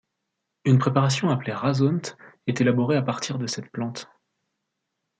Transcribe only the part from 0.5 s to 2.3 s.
Une préparation appelée rasaunt